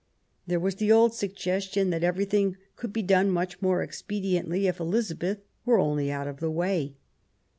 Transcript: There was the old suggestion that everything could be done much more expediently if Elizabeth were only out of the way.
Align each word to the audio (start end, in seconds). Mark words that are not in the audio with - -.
There 0.47 0.59
was 0.59 0.77
the 0.77 0.91
old 0.91 1.13
suggestion 1.13 1.91
that 1.91 2.03
everything 2.03 2.57
could 2.75 2.91
be 2.91 3.03
done 3.03 3.29
much 3.29 3.61
more 3.61 3.83
expediently 3.85 4.63
if 4.65 4.79
Elizabeth 4.79 5.41
were 5.63 5.77
only 5.77 6.11
out 6.11 6.27
of 6.27 6.39
the 6.39 6.49
way. 6.49 6.95